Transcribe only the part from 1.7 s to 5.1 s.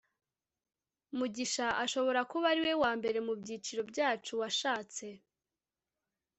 ashobora kuba ariwe wambere mubyiciro byacu washatse